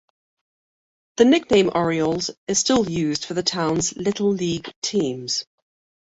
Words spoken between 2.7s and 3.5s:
used for the